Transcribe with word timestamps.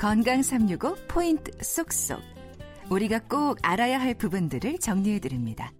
건강 0.00 0.42
365 0.42 0.96
포인트 1.08 1.52
쏙쏙. 1.60 2.22
우리가 2.88 3.20
꼭 3.28 3.58
알아야 3.60 4.00
할 4.00 4.14
부분들을 4.14 4.78
정리해 4.78 5.18
드립니다. 5.18 5.74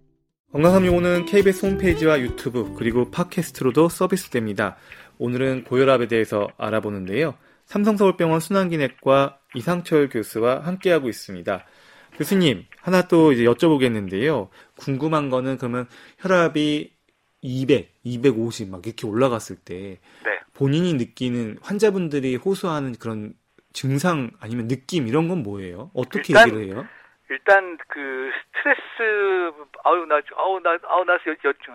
건강 0.51 0.73
365는 0.73 1.25
KBS 1.25 1.65
홈페이지와 1.65 2.19
유튜브 2.19 2.75
그리고 2.77 3.09
팟캐스트로도 3.09 3.89
서비스됩니다. 3.89 4.77
오늘은 5.17 5.63
고혈압에 5.63 6.07
대해서 6.07 6.47
알아보는데요. 6.59 7.33
삼성서울병원 7.65 8.41
순환기내과 8.41 9.39
이상철 9.55 10.09
교수와 10.09 10.59
함께하고 10.59 11.09
있습니다. 11.09 11.65
교수님, 12.13 12.65
하나 12.79 13.07
또 13.07 13.31
이제 13.31 13.43
여쭤보겠는데요. 13.43 14.49
궁금한 14.75 15.31
거는 15.31 15.57
그러면 15.57 15.87
혈압이 16.19 16.93
200, 17.41 17.95
250 18.03 18.69
막 18.69 18.85
이렇게 18.85 19.07
올라갔을 19.07 19.55
때 19.55 19.99
네. 20.23 20.31
본인이 20.53 20.93
느끼는 20.93 21.57
환자분들이 21.63 22.35
호소하는 22.35 22.93
그런 22.99 23.33
증상 23.73 24.31
아니면 24.39 24.67
느낌 24.67 25.07
이런 25.07 25.27
건 25.27 25.43
뭐예요? 25.43 25.91
어떻게 25.93 26.33
일단, 26.33 26.47
얘기를 26.47 26.65
해요? 26.65 26.87
일단 27.29 27.77
그 27.87 28.31
스트레스 28.47 29.53
아우 29.83 30.05
나 30.05 30.21
아우 30.35 30.59
나 30.59 30.77
아우 30.87 31.05
나 31.05 31.17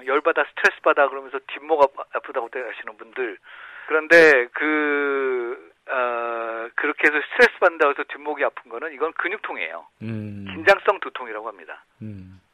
열 0.06 0.20
받아 0.20 0.44
스트레스 0.44 0.80
받아 0.82 1.08
그러면서 1.08 1.38
뒷목 1.48 1.82
아프, 1.82 1.94
아프다고 2.12 2.48
하시는 2.52 2.96
분들 2.96 3.38
그런데 3.86 4.46
그 4.52 5.72
어, 5.88 6.68
그렇게 6.74 7.06
해서 7.06 7.20
스트레스 7.30 7.58
받는다고 7.60 7.92
해서 7.92 8.04
뒷목이 8.08 8.44
아픈 8.44 8.70
거는 8.70 8.92
이건 8.92 9.12
근육통이에요. 9.12 9.86
음, 10.02 10.46
긴장성 10.52 11.00
두통이라고 11.00 11.46
합니다. 11.46 11.84
음, 12.02 12.40
어, 12.40 12.45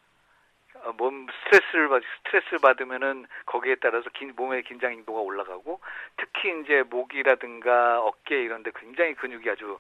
몸 0.97 1.27
스트레스를 1.45 1.89
받 1.89 2.03
스트레스를 2.19 2.59
받으면은 2.61 3.27
거기에 3.47 3.77
따라서 3.77 4.11
긴, 4.11 4.33
몸의 4.37 4.63
긴장 4.65 4.93
인도가 4.93 5.21
올라가고 5.21 5.81
특히 6.17 6.61
이제 6.61 6.83
목이라든가 6.83 8.01
어깨 8.01 8.43
이런데 8.43 8.71
굉장히 8.75 9.15
근육이 9.15 9.49
아주 9.49 9.79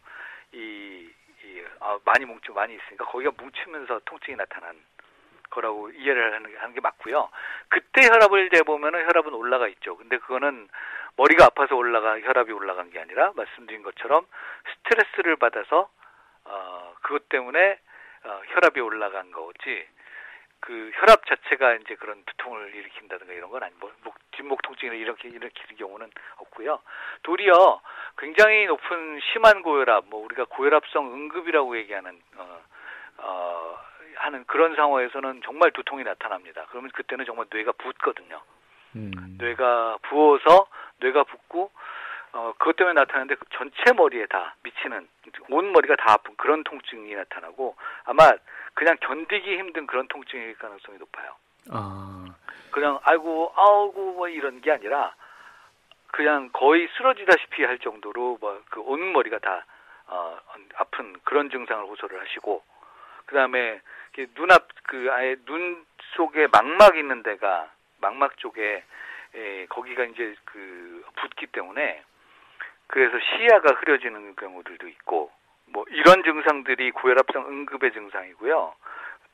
이, 0.52 1.10
이 1.44 1.62
아, 1.80 1.98
많이 2.04 2.24
뭉쳐 2.24 2.52
많이 2.52 2.74
있으니까 2.74 3.04
거기가 3.06 3.32
뭉치면서 3.36 4.00
통증이 4.04 4.36
나타난 4.36 4.76
거라고 5.50 5.90
이해를 5.90 6.34
하는 6.34 6.50
게, 6.50 6.56
하는 6.56 6.74
게 6.74 6.80
맞고요. 6.80 7.28
그때 7.68 8.06
혈압을 8.06 8.50
재보면은 8.50 9.06
혈압은 9.06 9.34
올라가 9.34 9.68
있죠. 9.68 9.96
근데 9.96 10.18
그거는 10.18 10.68
머리가 11.16 11.46
아파서 11.46 11.76
올라가 11.76 12.18
혈압이 12.20 12.52
올라간 12.52 12.90
게 12.90 13.00
아니라 13.00 13.32
말씀드린 13.36 13.82
것처럼 13.82 14.26
스트레스를 14.74 15.36
받아서 15.36 15.90
어, 16.44 16.94
그것 17.02 17.28
때문에 17.28 17.78
어, 18.24 18.40
혈압이 18.46 18.80
올라간 18.80 19.30
거지. 19.32 19.86
그 20.62 20.92
혈압 20.94 21.26
자체가 21.26 21.74
이제 21.74 21.96
그런 21.96 22.22
두통을 22.24 22.72
일으킨다든가 22.74 23.32
이런 23.32 23.50
건 23.50 23.64
아니 23.64 23.74
뭐 23.80 23.92
목, 24.04 24.14
뒷목 24.30 24.62
통증을 24.62 24.96
이렇게 24.96 25.28
일으키는 25.28 25.76
경우는 25.76 26.08
없고요. 26.36 26.78
도리어 27.24 27.80
굉장히 28.16 28.66
높은 28.66 29.20
심한 29.32 29.62
고혈압, 29.62 30.04
뭐 30.06 30.24
우리가 30.24 30.44
고혈압성 30.44 31.12
응급이라고 31.12 31.76
얘기하는 31.78 32.20
어, 32.36 32.60
어, 33.18 33.78
하는 34.14 34.44
그런 34.46 34.76
상황에서는 34.76 35.42
정말 35.44 35.72
두통이 35.72 36.04
나타납니다. 36.04 36.64
그러면 36.70 36.92
그때는 36.92 37.24
정말 37.24 37.46
뇌가 37.50 37.72
붓거든요. 37.72 38.40
음. 38.94 39.10
뇌가 39.38 39.98
부어서 40.02 40.68
뇌가 41.00 41.24
붓고 41.24 41.72
어 42.32 42.52
그것 42.58 42.76
때문에 42.76 42.94
나타나는데 42.94 43.34
그 43.34 43.44
전체 43.52 43.92
머리에 43.94 44.26
다 44.26 44.54
미치는 44.62 45.06
온 45.50 45.72
머리가 45.72 45.96
다 45.96 46.12
아픈 46.14 46.34
그런 46.36 46.64
통증이 46.64 47.14
나타나고 47.14 47.76
아마 48.04 48.32
그냥 48.74 48.96
견디기 49.00 49.58
힘든 49.58 49.86
그런 49.86 50.08
통증일 50.08 50.56
가능성이 50.56 50.98
높아요. 50.98 51.34
아, 51.70 52.24
그냥 52.70 52.98
아이고 53.02 53.52
아우고 53.54 54.12
뭐 54.14 54.28
이런 54.28 54.60
게 54.62 54.72
아니라 54.72 55.14
그냥 56.10 56.48
거의 56.52 56.88
쓰러지다시피 56.96 57.64
할 57.64 57.78
정도로 57.78 58.38
뭐 58.40 58.62
그 58.70 58.80
온 58.80 59.12
머리가 59.12 59.38
다 59.38 59.64
어, 60.06 60.38
아픈 60.76 61.14
그런 61.24 61.50
증상을 61.50 61.84
호소를 61.84 62.20
하시고 62.20 62.62
그다음에 63.26 63.80
눈앞 64.34 64.68
그 64.84 65.08
아예 65.12 65.36
눈 65.46 65.84
속에 66.16 66.48
망막 66.48 66.96
있는 66.96 67.22
데가 67.22 67.70
망막 68.00 68.36
쪽에 68.38 68.82
에, 69.34 69.66
거기가 69.66 70.04
이제 70.04 70.34
그 70.44 71.04
붓기 71.16 71.46
때문에 71.46 72.02
그래서 72.86 73.16
시야가 73.18 73.74
흐려지는 73.80 74.36
경우들도 74.36 74.88
있고 74.88 75.30
뭐 75.66 75.84
이런 75.90 76.22
증상들이 76.22 76.90
고혈압성 76.92 77.46
응급의 77.46 77.92
증상이고요. 77.92 78.74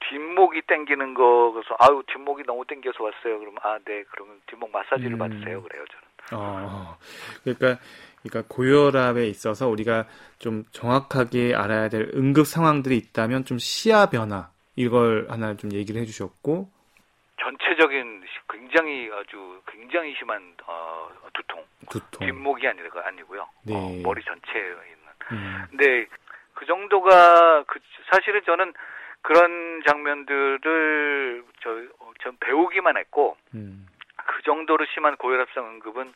뒷목이 0.09 0.63
땡기는 0.63 1.15
거 1.15 1.53
그래서 1.53 1.77
아유 1.81 2.03
뒷목이 2.07 2.45
너무 2.47 2.65
땡겨서 2.67 3.03
왔어요. 3.03 3.39
그러면 3.39 3.59
아네 3.63 4.05
그러면 4.11 4.41
뒷목 4.47 4.71
마사지를 4.71 5.13
음. 5.13 5.19
받으세요 5.19 5.63
그래요 5.63 5.85
저는. 5.91 6.09
어, 6.33 6.99
그러니까, 7.43 7.81
그러니까 8.23 8.55
고혈압에 8.55 9.27
있어서 9.29 9.69
우리가 9.69 10.07
좀 10.39 10.65
정확하게 10.73 11.55
알아야 11.55 11.89
될 11.89 12.11
응급 12.15 12.47
상황들이 12.47 12.97
있다면 12.97 13.45
좀 13.45 13.59
시야 13.59 14.07
변화 14.07 14.51
이걸 14.77 15.27
하나 15.31 15.57
좀 15.57 15.73
얘기를 15.73 16.01
해주셨고, 16.03 16.69
전체적인 17.41 18.23
굉장히 18.49 19.11
아주 19.13 19.63
굉장히 19.67 20.15
심한 20.17 20.57
어, 20.67 21.11
두통, 21.35 21.65
두통. 21.91 22.27
뒷목이 22.27 22.67
아니라 22.67 22.89
아니고요. 23.05 23.49
네. 23.65 23.75
어, 23.75 24.03
머리 24.03 24.23
전체에 24.25 24.63
있는. 24.63 25.09
음, 25.33 25.67
근데 25.71 26.07
그 26.55 26.67
정도가 26.67 27.65
그 27.65 27.79
사실은 28.11 28.43
저는 28.45 28.73
그런 29.23 29.83
장면들을 29.87 31.45
저, 31.61 31.71
어, 32.01 32.13
전 32.23 32.37
배우기만 32.41 32.97
했고 32.97 33.37
음, 33.55 33.87
그 34.17 34.43
정도로 34.43 34.87
심한 34.95 35.17
고혈압성 35.17 35.67
응급은 35.67 36.13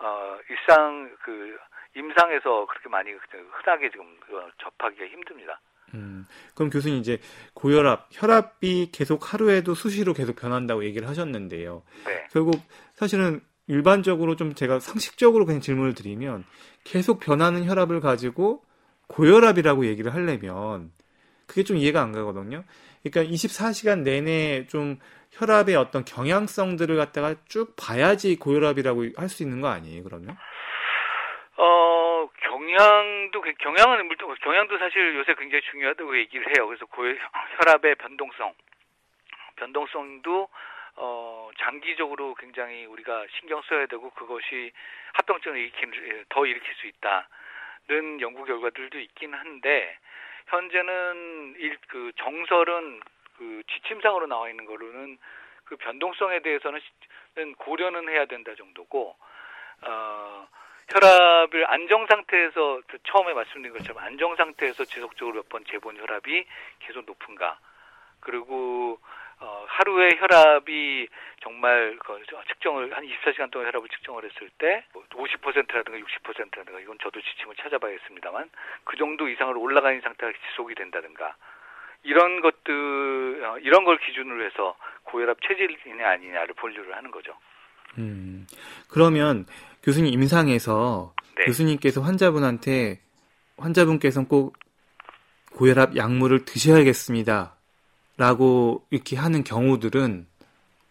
어, 0.00 0.38
일상 0.48 1.10
그 1.22 1.58
임상에서 1.94 2.66
그렇게 2.66 2.88
많이 2.88 3.10
흔하게 3.10 3.90
지금 3.90 4.06
어, 4.30 4.48
접하기가 4.58 5.06
힘듭니다. 5.06 5.58
음. 5.94 6.26
그럼 6.54 6.70
교수님 6.70 6.98
이제 6.98 7.18
고혈압, 7.54 8.08
혈압이 8.12 8.90
계속 8.92 9.32
하루에도 9.32 9.74
수시로 9.74 10.14
계속 10.14 10.36
변한다고 10.36 10.84
얘기를 10.84 11.08
하셨는데요. 11.08 11.82
네. 12.06 12.24
결국 12.32 12.60
사실은 12.94 13.40
일반적으로 13.66 14.36
좀 14.36 14.54
제가 14.54 14.80
상식적으로 14.80 15.46
그냥 15.46 15.60
질문을 15.60 15.94
드리면 15.94 16.44
계속 16.84 17.20
변하는 17.20 17.64
혈압을 17.64 18.00
가지고 18.00 18.64
고혈압이라고 19.08 19.86
얘기를 19.86 20.14
하려면 20.14 20.92
그게 21.46 21.64
좀 21.64 21.76
이해가 21.76 22.00
안 22.00 22.12
가거든요. 22.12 22.64
그러니까 23.02 23.32
24시간 23.34 24.02
내내 24.02 24.66
좀 24.68 24.98
혈압의 25.32 25.76
어떤 25.76 26.04
경향성들을 26.04 26.96
갖다가 26.96 27.34
쭉 27.48 27.74
봐야지 27.76 28.36
고혈압이라고 28.36 29.06
할 29.16 29.28
수 29.28 29.42
있는 29.42 29.60
거 29.60 29.68
아니에요, 29.68 30.02
그러면? 30.02 30.36
어, 31.62 32.30
경향도, 32.40 33.38
그- 33.42 33.52
경향은, 33.52 34.06
물론, 34.08 34.34
경향도 34.40 34.78
사실 34.78 35.14
요새 35.14 35.34
굉장히 35.34 35.60
중요하다고 35.70 36.16
얘기를 36.16 36.46
해요. 36.56 36.66
그래서 36.66 36.86
고, 36.86 37.02
혈압의 37.04 37.96
변동성, 37.96 38.54
변동성도, 39.56 40.48
어, 40.96 41.50
장기적으로 41.58 42.34
굉장히 42.36 42.86
우리가 42.86 43.26
신경 43.38 43.60
써야 43.68 43.84
되고, 43.84 44.08
그것이 44.10 44.72
합병증을 45.12 45.58
일으키는, 45.58 46.24
더 46.30 46.46
일으킬 46.46 46.74
수 46.76 46.86
있다는 46.86 48.20
연구 48.22 48.46
결과들도 48.46 48.98
있긴 48.98 49.34
한데, 49.34 49.98
현재는 50.46 51.56
일, 51.58 51.76
그 51.88 52.10
정설은 52.16 53.00
그 53.36 53.62
지침상으로 53.70 54.26
나와 54.28 54.48
있는 54.48 54.64
거로는 54.64 55.18
그 55.64 55.76
변동성에 55.76 56.40
대해서는 56.40 56.80
시- 56.80 57.54
고려는 57.58 58.08
해야 58.08 58.24
된다 58.24 58.54
정도고, 58.56 59.14
어, 59.82 60.48
혈압을 60.92 61.70
안정 61.70 62.06
상태에서 62.06 62.80
그 62.86 62.98
처음에 63.04 63.32
말씀드린 63.32 63.72
것처럼 63.76 64.02
안정 64.02 64.34
상태에서 64.36 64.84
지속적으로 64.84 65.36
몇 65.36 65.48
번 65.48 65.64
재본 65.70 65.96
혈압이 65.96 66.44
계속 66.80 67.04
높은가 67.06 67.58
그리고 68.20 68.98
어, 69.40 69.64
하루에 69.68 70.10
혈압이 70.18 71.08
정말 71.42 71.96
그 72.04 72.22
측정을 72.48 72.94
한 72.94 73.04
24시간 73.04 73.50
동안 73.50 73.68
혈압을 73.68 73.88
측정을 73.88 74.24
했을 74.24 74.50
때 74.58 74.84
50%라든가 74.92 75.98
60%라든가 75.98 76.80
이건 76.80 76.98
저도 77.02 77.20
지침을 77.22 77.56
찾아봐야겠습니다만 77.56 78.50
그 78.84 78.96
정도 78.98 79.28
이상으로 79.28 79.60
올라가는 79.60 79.98
상태가 80.02 80.32
지속이 80.50 80.74
된다든가 80.74 81.34
이런 82.02 82.40
것들 82.40 83.42
어, 83.44 83.58
이런 83.58 83.84
걸 83.84 83.98
기준으로 83.98 84.44
해서 84.44 84.76
고혈압 85.04 85.38
체질이냐 85.42 86.08
아니냐를 86.08 86.54
분류를 86.54 86.94
하는 86.96 87.10
거죠. 87.10 87.34
음. 87.98 88.46
그러면 88.90 89.46
교수님 89.82 90.12
임상에서 90.12 91.14
네. 91.36 91.44
교수님께서 91.44 92.00
환자분한테 92.00 93.00
환자분께서는 93.56 94.28
꼭 94.28 94.56
고혈압 95.52 95.96
약물을 95.96 96.44
드셔야겠습니다. 96.44 97.54
라고 98.16 98.84
이렇게 98.90 99.16
하는 99.16 99.44
경우들은 99.44 100.26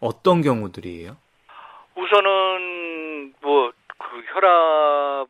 어떤 0.00 0.42
경우들이에요? 0.42 1.16
우선은 1.96 3.34
뭐 3.40 3.72
그 4.10 4.24
혈압 4.26 5.28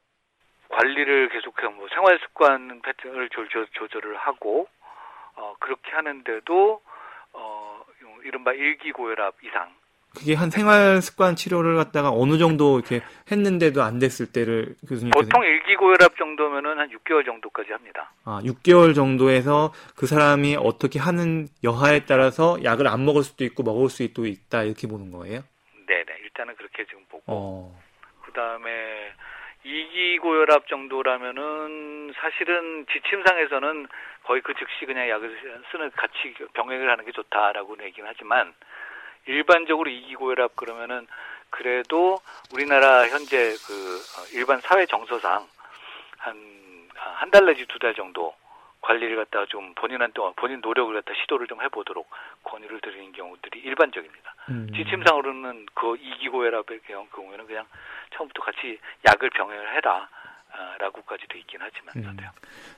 관리를 0.71 1.29
계속해서 1.29 1.71
뭐 1.73 1.87
생활 1.89 2.19
습관 2.21 2.81
패턴을 2.81 3.29
조, 3.29 3.47
조, 3.49 3.67
조절을 3.67 4.17
하고 4.17 4.69
어 5.37 5.55
그렇게 5.61 5.91
하는데도 5.91 6.81
어 7.35 7.85
이른바 8.25 8.53
일기 8.55 8.93
고혈압 8.93 9.35
이상 9.45 9.75
그게 10.17 10.35
한 10.35 10.51
생활 10.51 11.01
습관 11.01 11.37
치료를 11.37 11.77
갖다가 11.77 12.11
어느 12.11 12.37
정도 12.39 12.79
이렇게 12.79 13.01
했는데도 13.31 13.83
안 13.83 13.99
됐을 13.99 14.27
때를 14.33 14.75
교수님께서 14.89 15.23
보통 15.25 15.45
일기고혈압 15.45 16.17
정도면은 16.17 16.79
한 16.79 16.91
6개월 16.91 17.25
정도까지 17.25 17.73
합니다. 17.73 18.11
아, 18.25 18.41
6개월 18.45 18.95
정도에서 18.95 19.73
그 19.97 20.07
사람이 20.07 20.57
어떻게 20.59 20.99
하는 20.99 21.47
여하에 21.63 22.07
따라서 22.07 22.59
약을 22.65 22.89
안 22.89 23.05
먹을 23.05 23.23
수도 23.23 23.45
있고 23.45 23.63
먹을 23.63 23.89
수도 23.89 24.27
있다 24.27 24.65
이렇게 24.65 24.87
보는 24.89 25.11
거예요? 25.13 25.43
네 25.87 26.05
네 26.05 26.19
일단은 26.25 26.57
그렇게 26.57 26.85
지금 26.87 27.05
보고 27.09 27.23
어. 27.27 27.81
그 28.25 28.33
다음에 28.33 29.13
이기 29.65 30.19
고혈압 30.19 30.67
정도라면은 30.69 32.13
사실은 32.17 32.87
지침상에서는 32.93 33.87
거의 34.25 34.41
그 34.43 34.55
즉시 34.55 34.87
그냥 34.87 35.09
약을 35.09 35.63
쓰는 35.71 35.91
같이 35.91 36.35
병행을 36.55 36.91
하는 36.91 37.05
게 37.05 37.13
좋다라고 37.13 37.77
얘기는 37.83 38.09
하지만 38.09 38.55
일반적으로 39.27 39.91
이기 39.91 40.15
고혈압 40.15 40.57
그러면은 40.57 41.07
그래도 41.51 42.21
우리나라 42.53 43.07
현재 43.09 43.55
그 43.67 43.97
어, 43.97 44.25
일반 44.33 44.61
사회 44.61 44.87
정서상 44.87 45.47
한 46.19 46.61
한 47.21 47.31
달 47.31 47.47
내지 47.47 47.65
두 47.67 47.79
달 47.79 47.95
정도 47.95 48.35
관리를 48.83 49.17
갖다가 49.17 49.47
좀 49.47 49.75
본인한테 49.75 50.21
본인 50.37 50.61
노력을 50.61 50.93
갖다 50.95 51.13
시도를 51.21 51.47
좀 51.47 51.61
해보도록 51.63 52.09
권유를 52.45 52.81
드리는 52.81 53.13
경우들이 53.13 53.61
일반적입니다. 53.61 54.35
음. 54.51 54.69
지침상으로는 54.75 55.67
그 55.75 55.97
이기고혈압의 56.01 56.81
경우에는 57.15 57.47
그냥 57.47 57.67
처음부터 58.15 58.43
같이 58.43 58.79
약을 59.07 59.31
병행을 59.31 59.75
해라. 59.77 60.09
라고까지 60.81 61.25
돼 61.29 61.39
있긴 61.39 61.61
하지만서도요. 61.61 62.31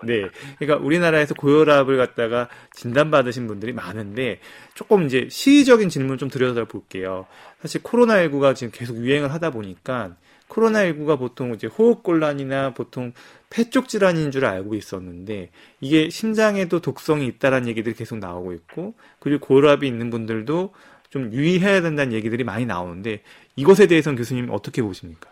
음. 0.03 0.07
네. 0.07 0.29
그러니까 0.59 0.85
우리나라에서 0.85 1.35
고혈압을 1.35 1.97
갖다가 1.97 2.49
진단받으신 2.75 3.47
분들이 3.47 3.73
많은데 3.73 4.41
조금 4.75 5.05
이제 5.05 5.29
시의적인 5.31 5.89
질문 5.89 6.19
좀 6.19 6.29
드려다 6.29 6.65
볼게요. 6.65 7.27
사실 7.61 7.83
코로나19가 7.83 8.55
지금 8.55 8.73
계속 8.73 8.97
유행을 8.97 9.33
하다 9.33 9.51
보니까 9.51 10.17
코로나19가 10.49 11.19
보통 11.19 11.55
이제 11.55 11.67
호흡곤란이나 11.67 12.75
보통 12.75 13.13
폐쪽 13.49 13.89
질환인 13.89 14.31
줄 14.31 14.45
알고 14.45 14.75
있었는데 14.75 15.51
이게 15.81 16.11
심장에도 16.11 16.81
독성이 16.81 17.27
있다라는 17.27 17.69
얘기들이 17.69 17.95
계속 17.95 18.19
나오고 18.19 18.53
있고 18.53 18.95
그리고 19.19 19.47
고혈압이 19.47 19.87
있는 19.87 20.11
분들도 20.11 20.75
좀 21.11 21.33
유의해야 21.33 21.83
된다는 21.83 22.13
얘기들이 22.13 22.45
많이 22.45 22.67
나오는데 22.67 23.23
이것에 23.57 23.87
대해서는 23.87 24.17
교수님 24.17 24.49
어떻게 24.51 24.83
보십니까? 24.83 25.32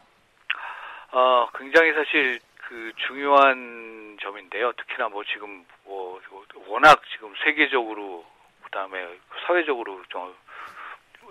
어, 1.13 1.49
굉장히 1.57 1.93
사실 1.93 2.39
그 2.69 2.93
중요한 3.07 4.17
점인데요. 4.21 4.73
특히나 4.73 5.09
뭐 5.09 5.25
지금 5.25 5.65
뭐 5.85 6.21
워낙 6.69 7.01
지금 7.13 7.35
세계적으로 7.45 8.25
그다음에 8.65 9.19
사회적으로 9.47 10.03
좀 10.09 10.35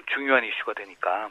중요한 0.07 0.43
이슈가 0.43 0.73
되니까 0.73 1.29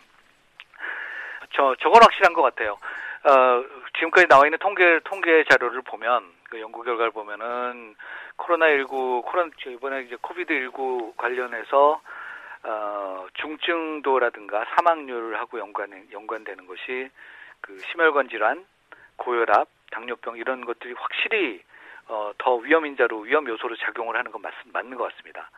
저 1.53 1.75
저건 1.81 2.03
확실한 2.03 2.33
것 2.33 2.43
같아요. 2.43 2.79
어, 3.25 3.65
지금까지 3.99 4.29
나와 4.29 4.47
있는 4.47 4.59
통계 4.59 5.01
통계 5.05 5.45
자료를 5.45 5.83
보면 5.83 6.33
그 6.49 6.61
연구 6.61 6.83
결과를 6.83 7.11
보면은 7.11 7.97
코로나19 8.39 9.25
코로나 9.25 9.51
이번에 9.67 10.03
이제 10.03 10.17
코비드 10.23 10.55
19 10.55 11.15
관련해서 11.17 12.01
어, 12.63 13.27
중증도라든가 13.35 14.65
사망률하고 14.75 15.59
연관 15.59 16.07
연관되는 16.11 16.67
것이 16.67 17.11
그 17.61 17.79
심혈관 17.91 18.29
질환, 18.29 18.65
고혈압, 19.17 19.69
당뇨병 19.91 20.37
이런 20.37 20.65
것들이 20.65 20.95
확실히 20.95 21.63
어, 22.09 22.33
더 22.39 22.57
위험 22.57 22.87
인자로 22.87 23.21
위험 23.21 23.47
요소로 23.47 23.77
작용을 23.77 24.17
하는 24.17 24.31
건 24.33 24.43
맞, 24.43 24.55
맞는 24.73 24.97
것 24.97 25.13
같습니다. 25.13 25.51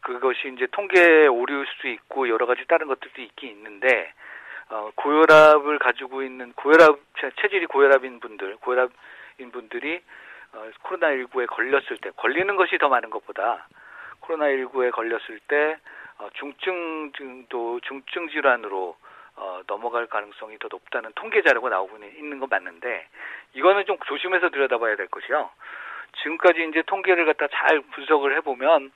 그것이 0.00 0.52
이제 0.54 0.66
통계 0.72 1.26
오류일 1.26 1.66
수 1.80 1.88
있고 1.88 2.28
여러 2.28 2.46
가지 2.46 2.64
다른 2.66 2.86
것들도 2.86 3.20
있긴 3.20 3.50
있는데 3.50 4.12
어, 4.68 4.90
고혈압을 4.94 5.78
가지고 5.78 6.22
있는 6.22 6.52
고혈압 6.54 6.98
체질이 7.40 7.66
고혈압인 7.66 8.20
분들, 8.20 8.56
고혈압인 8.56 9.50
분들이 9.52 10.00
어, 10.52 10.70
코로나19에 10.82 11.46
걸렸을 11.46 11.98
때 12.00 12.10
걸리는 12.16 12.56
것이 12.56 12.78
더 12.78 12.88
많은 12.88 13.10
것보다 13.10 13.66
코로나19에 14.22 14.92
걸렸을 14.92 15.40
때 15.48 15.76
어, 16.18 16.28
중증 16.34 17.46
도 17.48 17.80
중증 17.80 18.28
질환으로 18.28 18.96
어, 19.36 19.62
넘어갈 19.66 20.06
가능성이 20.06 20.58
더 20.58 20.68
높다는 20.70 21.12
통계 21.14 21.42
자료가 21.42 21.68
나오고 21.68 21.98
있는 21.98 22.38
건 22.40 22.48
맞는데 22.50 23.06
이거는 23.54 23.84
좀 23.86 23.98
조심해서 24.06 24.50
들여다봐야 24.50 24.96
될 24.96 25.08
것이요. 25.08 25.50
지금까지 26.22 26.66
이제 26.70 26.82
통계를 26.82 27.26
갖다 27.26 27.46
잘 27.48 27.80
분석을 27.80 28.36
해보면 28.36 28.90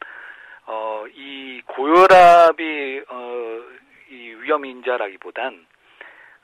어, 0.66 1.04
이 1.14 1.62
고혈압이 1.66 3.02
어, 3.08 3.62
이 4.10 4.14
위험 4.40 4.64
인자라기보단 4.64 5.66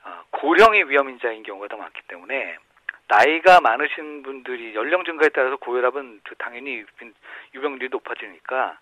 어, 0.04 0.24
고령의 0.30 0.88
위험 0.90 1.08
인자인 1.08 1.42
경우가 1.42 1.68
더 1.68 1.76
많기 1.76 2.02
때문에 2.08 2.58
나이가 3.08 3.60
많으신 3.60 4.22
분들이 4.22 4.74
연령 4.74 5.04
증가에 5.04 5.28
따라서 5.30 5.56
고혈압은 5.56 6.22
당연히 6.38 6.84
유병률이 7.54 7.88
높아지니까 7.90 8.78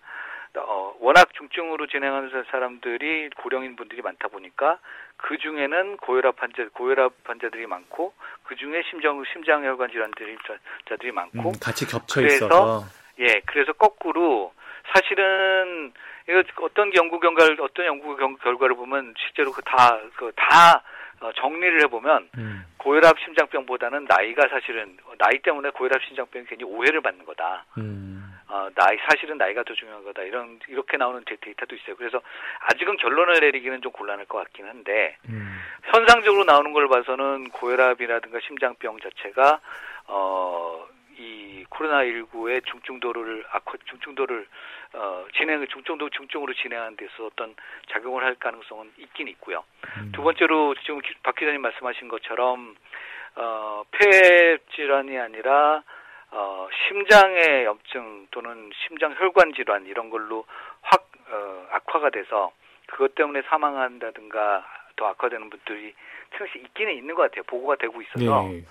어, 0.61 0.95
워낙 0.99 1.33
중증으로 1.33 1.87
진행하는 1.87 2.29
사람들이 2.49 3.29
고령인 3.37 3.75
분들이 3.75 4.01
많다 4.01 4.27
보니까 4.27 4.79
그 5.17 5.37
중에는 5.37 5.97
고혈압 5.97 6.41
환자 6.41 6.67
고혈압 6.73 7.13
환자들이 7.23 7.65
많고 7.67 8.13
그 8.43 8.55
중에 8.55 8.83
심장 8.89 9.23
심장혈관 9.33 9.89
질환들이 9.89 10.37
자들이 10.89 11.11
많고 11.11 11.49
음, 11.49 11.53
같이 11.61 11.85
겹쳐 11.85 12.21
그래서, 12.21 12.45
있어서 12.45 12.83
예 13.19 13.41
그래서 13.45 13.73
거꾸로 13.73 14.53
사실은 14.93 15.93
이거 16.29 16.43
어떤 16.61 16.93
연구 16.95 17.19
결과를 17.19 17.59
어떤 17.61 17.85
연구 17.85 18.15
결과를 18.15 18.75
보면 18.75 19.13
실제로 19.17 19.51
그 19.51 19.61
다 19.61 19.99
그다 20.15 20.83
어, 21.21 21.31
정리를 21.33 21.81
해보면 21.83 22.29
음. 22.37 22.65
고혈압 22.77 23.17
심장병보다는 23.19 24.05
나이가 24.05 24.47
사실은 24.49 24.97
나이 25.17 25.39
때문에 25.39 25.69
고혈압 25.71 26.03
심장병이 26.03 26.45
괜히 26.47 26.63
오해를 26.63 27.01
받는 27.01 27.25
거다. 27.25 27.65
음. 27.77 28.14
어, 28.47 28.69
나이 28.75 28.97
사실은 29.09 29.37
나이가 29.37 29.63
더 29.63 29.73
중요한 29.73 30.03
거다. 30.03 30.21
이런 30.23 30.59
이렇게 30.67 30.97
나오는 30.97 31.23
데이터도 31.25 31.75
있어요. 31.75 31.95
그래서 31.95 32.21
아직은 32.59 32.97
결론을 32.97 33.39
내리기는 33.39 33.81
좀 33.81 33.91
곤란할 33.91 34.25
것 34.25 34.37
같긴 34.37 34.65
한데 34.67 35.17
음. 35.29 35.59
현상적으로 35.83 36.43
나오는 36.43 36.71
걸 36.71 36.87
봐서는 36.87 37.49
고혈압이라든가 37.49 38.39
심장병 38.45 38.99
자체가 38.99 39.59
어, 40.07 40.87
이 41.17 41.65
코로나19의 41.69 42.65
중증도를 42.65 43.45
악화 43.51 43.73
중증도를 43.85 44.47
어, 44.93 45.25
진행을 45.35 45.67
중증도 45.67 46.09
중증으로 46.09 46.53
진행하는 46.53 46.97
데서 46.97 47.25
어떤 47.25 47.55
작용을 47.89 48.23
할 48.23 48.35
가능성은 48.35 48.93
있긴 48.97 49.27
있고요. 49.29 49.63
음. 49.97 50.11
두 50.13 50.21
번째로 50.21 50.75
지금 50.85 51.01
박 51.23 51.35
기자님 51.35 51.61
말씀하신 51.61 52.09
것처럼 52.09 52.75
어, 53.35 53.83
폐 53.91 54.57
질환이 54.75 55.17
아니라 55.17 55.83
어, 56.31 56.67
심장의 56.87 57.65
염증 57.65 58.27
또는 58.31 58.71
심장 58.85 59.13
혈관 59.17 59.53
질환 59.53 59.85
이런 59.85 60.09
걸로 60.09 60.45
확 60.81 61.07
어, 61.29 61.67
악화가 61.71 62.09
돼서 62.09 62.51
그것 62.87 63.15
때문에 63.15 63.41
사망한다든가 63.43 64.65
더 64.95 65.07
악화되는 65.07 65.49
분들이 65.49 65.93
사실 66.37 66.63
있기는 66.65 66.93
있는 66.93 67.15
것 67.15 67.23
같아요. 67.23 67.43
보고가 67.43 67.75
되고 67.75 68.01
있어서 68.01 68.43
네. 68.49 68.63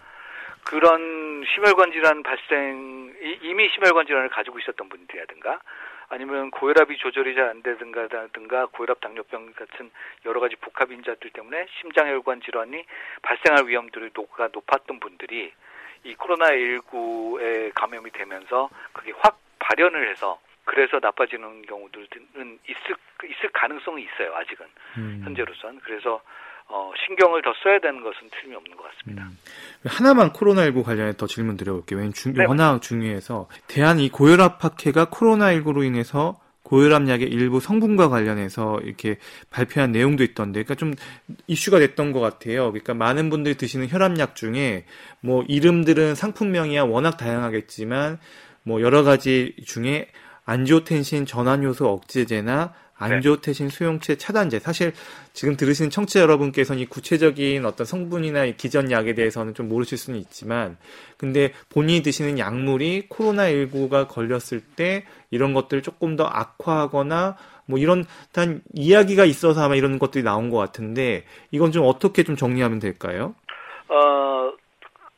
그런 0.64 1.44
심혈관 1.54 1.92
질환 1.92 2.22
발생 2.22 3.14
이미 3.42 3.68
심혈관 3.68 4.06
질환을 4.06 4.30
가지고 4.30 4.58
있었던 4.58 4.88
분들이라든가 4.88 5.60
아니면 6.08 6.50
고혈압이 6.50 6.96
조절이 6.98 7.34
잘 7.34 7.48
안 7.48 7.62
되든가든가 7.62 8.66
고혈압 8.66 9.00
당뇨병 9.00 9.52
같은 9.52 9.90
여러 10.24 10.40
가지 10.40 10.56
복합 10.56 10.90
인자들 10.90 11.30
때문에 11.30 11.66
심장혈관 11.80 12.40
질환이 12.42 12.84
발생할 13.22 13.66
위험들이 13.66 14.10
높았던 14.14 15.00
분들이 15.00 15.52
이 16.04 16.14
코로나19에 16.14 17.72
감염이 17.74 18.10
되면서 18.10 18.68
그게 18.92 19.12
확 19.18 19.38
발현을 19.58 20.10
해서 20.10 20.38
그래서 20.64 20.98
나빠지는 21.00 21.62
경우들은 21.62 22.58
있을 22.68 22.96
있을 23.24 23.50
가능성이 23.52 24.04
있어요 24.04 24.34
아직은 24.34 24.66
음. 24.98 25.22
현재로선 25.24 25.80
그래서 25.82 26.20
어, 26.66 26.92
신경을 27.06 27.42
더 27.42 27.52
써야 27.62 27.78
되는 27.78 28.02
것은 28.02 28.30
틀림이 28.30 28.56
없는 28.56 28.76
것 28.76 28.84
같습니다. 28.90 29.24
음. 29.24 29.38
하나만 29.86 30.32
코로나19 30.32 30.82
관련해 30.82 31.12
더 31.16 31.26
질문 31.26 31.58
드려볼게요. 31.58 31.98
왜냐면 31.98 32.14
중, 32.14 32.32
네, 32.32 32.46
워낙 32.46 32.80
중요해서 32.80 33.48
대한 33.68 33.98
이 34.00 34.08
고혈압 34.08 34.64
학회가 34.64 35.06
코로나19로 35.06 35.84
인해서 35.84 36.40
고혈압 36.64 37.08
약의 37.08 37.28
일부 37.28 37.60
성분과 37.60 38.08
관련해서 38.08 38.80
이렇게 38.82 39.18
발표한 39.50 39.92
내용도 39.92 40.24
있던데, 40.24 40.64
그러니까 40.64 40.74
좀 40.74 40.94
이슈가 41.46 41.78
됐던 41.78 42.12
것 42.12 42.20
같아요. 42.20 42.72
그러니까 42.72 42.94
많은 42.94 43.30
분들이 43.30 43.54
드시는 43.56 43.88
혈압약 43.88 44.34
중에 44.34 44.86
뭐 45.20 45.44
이름들은 45.46 46.14
상품명이야 46.14 46.84
워낙 46.84 47.16
다양하겠지만 47.16 48.18
뭐 48.64 48.80
여러 48.80 49.04
가지 49.04 49.54
중에 49.64 50.08
안지오텐신 50.44 51.26
전환효소 51.26 51.88
억제제나 51.88 52.66
네. 52.66 52.84
안지오텐신 52.96 53.68
수용체 53.68 54.16
차단제. 54.16 54.60
사실 54.60 54.92
지금 55.32 55.56
들으시는 55.56 55.90
청취자 55.90 56.20
여러분께서는 56.20 56.80
이 56.80 56.86
구체적인 56.86 57.64
어떤 57.66 57.86
성분이나 57.86 58.44
이 58.44 58.56
기전 58.56 58.90
약에 58.90 59.14
대해서는 59.14 59.54
좀 59.54 59.68
모르실 59.68 59.98
수는 59.98 60.18
있지만, 60.20 60.76
근데 61.16 61.52
본인이 61.70 62.02
드시는 62.02 62.38
약물이 62.38 63.08
코로나19가 63.08 64.08
걸렸을 64.08 64.60
때 64.76 65.04
이런 65.30 65.54
것들을 65.54 65.82
조금 65.82 66.16
더 66.16 66.24
악화하거나 66.24 67.36
뭐 67.66 67.78
이런 67.78 68.04
단 68.32 68.62
이야기가 68.74 69.24
있어서 69.24 69.62
아마 69.62 69.74
이런 69.74 69.98
것들이 69.98 70.22
나온 70.22 70.50
것 70.50 70.58
같은데 70.58 71.24
이건 71.50 71.72
좀 71.72 71.86
어떻게 71.86 72.22
좀 72.22 72.36
정리하면 72.36 72.78
될까요? 72.78 73.34
어, 73.88 74.52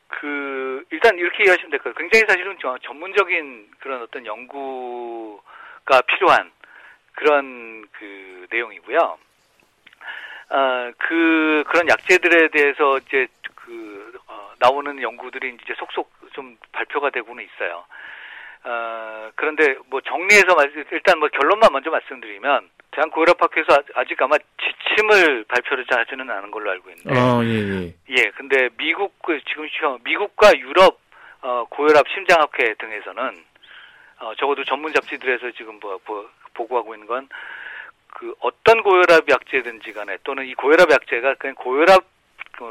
그, 0.07 0.85
일단 0.91 1.17
이렇게 1.17 1.43
이해하시면 1.43 1.69
될 1.71 1.79
거예요. 1.81 1.93
굉장히 1.95 2.25
사실은 2.27 2.57
저- 2.61 2.77
전문적인 2.79 3.71
그런 3.79 4.01
어떤 4.01 4.25
연구가 4.25 6.01
필요한 6.07 6.51
그런 7.13 7.87
그 7.91 8.47
내용이고요. 8.51 9.17
아, 10.49 10.91
그, 10.97 11.63
그런 11.67 11.89
약재들에 11.89 12.49
대해서 12.49 12.97
이제 12.99 13.27
그, 13.55 14.17
어, 14.27 14.53
나오는 14.59 15.01
연구들이 15.01 15.57
이제 15.61 15.73
속속 15.77 16.09
좀 16.33 16.57
발표가 16.71 17.09
되고는 17.09 17.43
있어요. 17.43 17.85
어, 18.63 19.31
그런데 19.35 19.75
뭐 19.87 19.99
정리해서 20.01 20.55
말- 20.55 20.71
일단 20.91 21.19
뭐 21.19 21.27
결론만 21.29 21.71
먼저 21.73 21.89
말씀드리면 21.89 22.69
대한고혈압학회에서 23.01 23.73
아- 23.73 24.01
아직 24.01 24.21
아마 24.21 24.35
지침을 24.37 25.45
발표를 25.45 25.85
하지는 25.89 26.29
않은 26.29 26.51
걸로 26.51 26.71
알고 26.71 26.89
있는데 26.89 27.19
아, 27.19 27.41
예, 27.43 27.49
예. 27.49 27.93
예, 28.09 28.29
근데 28.31 28.69
미국 28.77 29.21
그 29.21 29.39
지금 29.47 29.67
시- 29.67 30.03
미국과 30.03 30.57
유럽 30.57 30.99
어, 31.41 31.65
고혈압 31.69 32.05
심장학회 32.09 32.73
등에서는 32.79 33.43
어, 34.19 34.33
적어도 34.35 34.63
전문 34.65 34.91
잡지들에서 34.93 35.51
지금 35.51 35.79
뭐, 35.79 35.99
뭐 36.05 36.29
보고하고 36.53 36.95
있는 36.95 37.07
건 37.07 37.27
그 38.17 38.33
어떤 38.39 38.81
고혈압 38.81 39.29
약제든지 39.29 39.93
간에 39.93 40.17
또는 40.23 40.47
이 40.47 40.55
고혈압 40.55 40.89
약제가 40.89 41.35
그냥 41.35 41.53
고혈압 41.55 41.99
그 41.99 42.07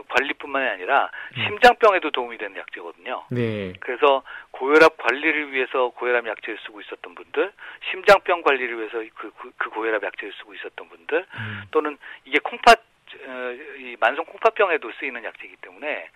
관리뿐만이 0.09 0.69
아니라 0.69 1.11
음. 1.37 1.43
심장병에도 1.45 2.11
도움이 2.11 2.39
되는 2.39 2.57
약제거든요. 2.57 3.25
네. 3.31 3.73
그래서 3.81 4.23
고혈압 4.51 4.97
관리를 4.97 5.53
위해서 5.53 5.89
고혈압 5.91 6.27
약제를 6.27 6.59
쓰고 6.67 6.81
있었던 6.81 7.15
분들, 7.15 7.53
심장병 7.91 8.43
관리를 8.43 8.79
위해서 8.79 8.99
그, 9.15 9.31
그, 9.39 9.53
그 9.57 9.71
고혈압 9.71 10.03
약제를 10.03 10.33
쓰고 10.39 10.55
있었던 10.55 10.89
분들, 10.89 11.27
음. 11.39 11.63
또는 11.71 11.99
이게 12.25 12.39
콩팥 12.41 12.83
어, 13.25 13.53
이 13.79 13.97
만성 14.01 14.25
콩팥병에도 14.25 14.91
쓰이는 14.99 15.23
약제이기 15.23 15.57
때문에 15.63 16.11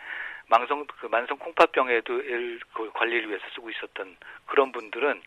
만성 0.49 0.85
그 0.99 1.07
만성 1.07 1.39
콩팥병에도 1.39 2.21
일- 2.23 2.61
그 2.75 2.91
관리를 2.93 3.29
위해서 3.29 3.45
쓰고 3.55 3.71
있었던 3.71 4.17
그런 4.47 4.73
분들은 4.73 5.23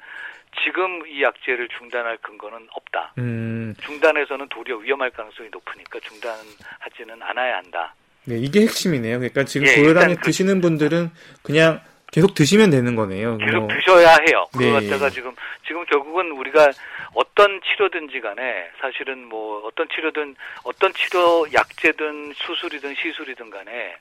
지금 0.63 1.07
이 1.07 1.23
약제를 1.23 1.69
중단할 1.69 2.17
근거는 2.17 2.67
없다. 2.73 3.13
음, 3.17 3.73
중단해서는 3.81 4.49
도리어 4.49 4.75
위험할 4.77 5.09
가능성이 5.11 5.49
높으니까 5.49 5.99
중단하지는 6.01 7.23
않아야 7.23 7.57
한다. 7.57 7.95
네, 8.25 8.37
이게 8.37 8.61
핵심이네요. 8.61 9.19
그러니까 9.19 9.43
지금 9.43 9.67
예, 9.67 9.75
고혈압이 9.75 10.11
일단 10.11 10.15
그- 10.15 10.21
드시는 10.21 10.61
분들은 10.61 11.11
그냥 11.43 11.81
계속 12.11 12.35
드시면 12.35 12.69
되는 12.69 12.95
거네요. 12.95 13.37
계속 13.39 13.59
뭐, 13.61 13.67
드셔야 13.69 14.17
해요. 14.27 14.45
그거 14.53 14.63
네. 14.65 14.71
갖다가 14.89 15.09
지금 15.09 15.33
지금 15.65 15.83
결국은 15.85 16.31
우리가 16.31 16.69
어떤 17.15 17.59
치료든지 17.61 18.21
간에 18.21 18.69
사실은 18.79 19.25
뭐 19.25 19.65
어떤 19.65 19.87
치료든 19.89 20.35
어떤 20.63 20.93
치료 20.93 21.45
약제든 21.51 22.33
수술이든 22.35 22.93
시술이든 22.95 23.49
간에 23.49 23.95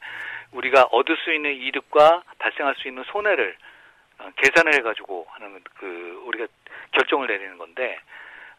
우리가 0.53 0.85
얻을 0.93 1.17
수 1.25 1.33
있는 1.33 1.55
이득과 1.57 2.23
발생할 2.39 2.75
수 2.77 2.89
있는 2.89 3.03
손해를 3.05 3.57
어, 4.19 4.29
계산을 4.37 4.75
해가지고 4.75 5.27
하는 5.31 5.59
그 5.79 6.23
우리가 6.27 6.47
결정을 6.93 7.27
내리는 7.29 7.57
건데 7.57 7.97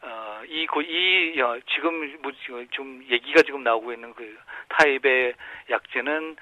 어, 0.04 0.42
이, 0.48 0.68
고- 0.68 0.82
이, 0.82 1.40
어, 1.42 1.58
지금, 1.74 2.18
뭐, 2.22 2.32
좀 2.72 3.04
얘기가 3.10 3.42
지금 3.44 3.64
나오고 3.64 3.94
있는 3.94 4.14
그 4.14 4.38
타입의 4.70 5.34
약제는, 5.70 6.36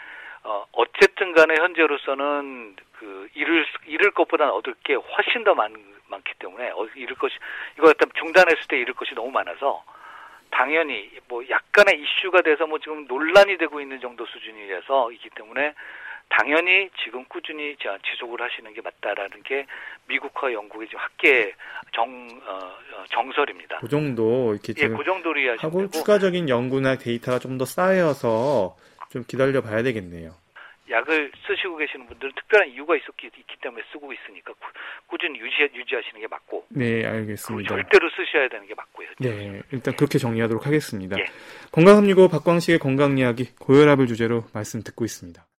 어, 0.44 0.65
어쨌든 0.72 1.34
간에 1.34 1.56
현재로서는 1.56 2.75
그, 2.94 3.30
잃을, 3.36 3.65
잃을 3.86 4.12
것보다는 4.12 4.51
얻을 4.53 4.74
게 4.84 4.96
훨씬 4.96 5.44
더 5.44 5.53
많, 5.53 5.74
많기 6.08 6.34
때문에, 6.39 6.72
어, 6.72 6.88
잃을 6.96 7.15
것이, 7.18 7.36
이거 7.77 7.89
일단 7.89 8.10
중단했을 8.15 8.68
때 8.68 8.80
잃을 8.80 8.96
것이 8.96 9.13
너무 9.13 9.30
많아서, 9.30 9.84
당연히 10.50 11.10
뭐 11.27 11.48
약간의 11.50 12.00
이슈가 12.01 12.41
돼서 12.41 12.68
뭐 12.68 12.77
지금 12.80 13.06
논란이 13.08 13.58
되고 13.58 13.80
있는 13.80 14.01
정도 14.01 14.25
수준이라서 14.25 15.12
있기 15.13 15.30
때문에 15.30 15.74
당연히 16.31 16.89
지금 17.03 17.23
꾸준히 17.25 17.75
자- 17.77 17.97
지속을 18.09 18.41
하시는 18.41 18.73
게 18.73 18.81
맞다라는 18.81 19.43
게 19.43 19.65
미국과 20.07 20.51
영국의 20.53 20.88
지금 20.88 21.00
학계 21.01 21.53
정 21.93 22.27
어, 22.47 22.53
어, 22.53 23.03
정설입니다. 23.11 23.79
그 23.79 23.89
정도 23.89 24.53
이렇게 24.53 24.69
예, 24.77 24.81
지금 24.81 24.97
그 24.97 25.03
정도로 25.03 25.39
하고 25.57 25.79
되고 25.81 25.91
추가적인 25.91 26.47
연구나 26.50 26.97
데이터가 26.97 27.38
좀 27.39 27.57
더 27.57 27.65
쌓여서 27.65 28.75
좀 29.09 29.23
기다려 29.27 29.61
봐야 29.61 29.83
되겠네요. 29.83 30.31
약을 30.89 31.31
쓰시고 31.47 31.77
계시는 31.77 32.07
분들은 32.07 32.33
특별한 32.35 32.69
이유가 32.69 32.95
있었기 32.95 33.27
있기 33.27 33.55
때문에 33.61 33.83
쓰고 33.91 34.11
있으니까 34.11 34.51
꾸, 34.53 34.67
꾸준히 35.07 35.39
유지 35.39 35.69
유지하시는 35.73 36.19
게 36.19 36.27
맞고 36.27 36.65
네, 36.69 37.01
그 37.01 37.07
알겠습니다. 37.07 37.69
절대로 37.75 38.09
쓰셔야 38.09 38.47
되는 38.50 38.65
게 38.67 38.73
맞고요. 38.75 39.07
네, 39.19 39.61
일단 39.71 39.95
그렇게 39.95 40.17
정리하도록 40.17 40.65
하겠습니다. 40.65 41.17
예. 41.19 41.25
건강365 41.71 42.31
박광식의 42.31 42.79
건강 42.79 43.17
이야기 43.17 43.53
고혈압을 43.59 44.07
주제로 44.07 44.43
말씀 44.53 44.81
듣고 44.81 45.05
있습니다. 45.05 45.45